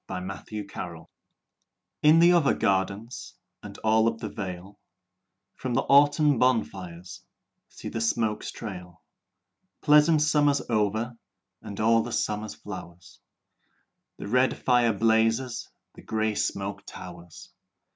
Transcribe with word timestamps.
VI 0.07 0.15
Autumn 0.27 0.67
Fires 0.73 1.05
In 2.01 2.17
the 2.17 2.31
other 2.31 2.55
gardens 2.55 3.35
And 3.61 3.77
all 3.83 4.09
up 4.11 4.17
the 4.17 4.29
vale, 4.29 4.79
From 5.53 5.75
the 5.75 5.81
autumn 5.83 6.39
bonfires 6.39 7.21
See 7.69 7.87
the 7.87 8.01
smoke 8.01 8.43
trail! 8.43 9.03
Pleasant 9.81 10.23
summer 10.23 10.53
over 10.71 11.19
And 11.61 11.79
all 11.79 12.01
the 12.01 12.11
summer 12.11 12.49
flowers, 12.49 13.19
The 14.17 14.27
red 14.27 14.57
fire 14.57 14.91
blazes, 14.93 15.69
The 15.93 16.01
grey 16.01 16.33
smoke 16.33 16.81
towers. 16.87 17.51